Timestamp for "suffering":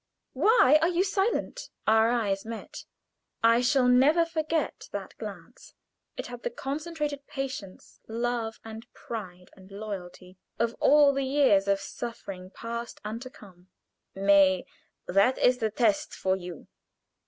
11.79-12.49